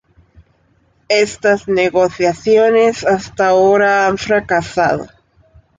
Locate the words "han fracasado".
4.07-5.05